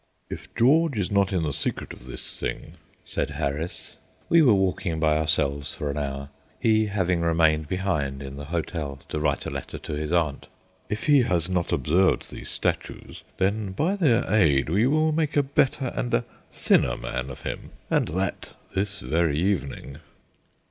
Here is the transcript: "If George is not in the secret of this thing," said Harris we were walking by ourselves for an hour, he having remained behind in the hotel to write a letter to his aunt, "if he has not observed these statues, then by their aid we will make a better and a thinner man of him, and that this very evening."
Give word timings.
"If 0.31 0.51
George 0.55 0.97
is 0.97 1.11
not 1.11 1.31
in 1.31 1.43
the 1.43 1.53
secret 1.53 1.93
of 1.93 2.05
this 2.05 2.39
thing," 2.39 2.73
said 3.05 3.29
Harris 3.29 3.97
we 4.29 4.41
were 4.41 4.51
walking 4.55 4.99
by 4.99 5.15
ourselves 5.15 5.75
for 5.75 5.91
an 5.91 5.97
hour, 5.99 6.29
he 6.59 6.87
having 6.87 7.21
remained 7.21 7.67
behind 7.67 8.23
in 8.23 8.35
the 8.35 8.45
hotel 8.45 8.97
to 9.09 9.19
write 9.19 9.45
a 9.45 9.51
letter 9.51 9.77
to 9.77 9.93
his 9.93 10.11
aunt, 10.11 10.47
"if 10.89 11.05
he 11.05 11.21
has 11.21 11.49
not 11.49 11.71
observed 11.71 12.31
these 12.31 12.49
statues, 12.49 13.21
then 13.37 13.73
by 13.73 13.95
their 13.95 14.25
aid 14.33 14.69
we 14.69 14.87
will 14.87 15.11
make 15.11 15.37
a 15.37 15.43
better 15.43 15.91
and 15.93 16.11
a 16.15 16.25
thinner 16.51 16.97
man 16.97 17.29
of 17.29 17.43
him, 17.43 17.69
and 17.91 18.07
that 18.07 18.53
this 18.73 19.01
very 19.01 19.37
evening." 19.37 19.99